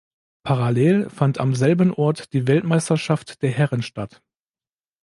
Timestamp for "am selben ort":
1.39-2.33